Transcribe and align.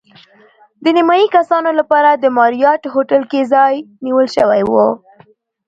د 0.83 0.85
نیمایي 0.97 1.27
کسانو 1.35 1.69
لپاره 1.79 2.09
د 2.13 2.25
ماریاټ 2.37 2.81
هوټل 2.93 3.21
کې 3.31 3.41
ځای 3.53 3.73
نیول 4.05 4.27
شوی 4.35 4.61
و. 4.71 4.71